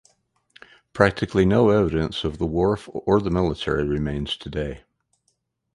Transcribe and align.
Practically 0.93 1.45
no 1.45 1.69
evidence 1.69 2.23
of 2.23 2.39
the 2.39 2.45
wharf 2.47 2.89
or 2.91 3.19
the 3.19 3.29
military 3.29 3.87
remains 3.87 4.35
today. 4.35 4.83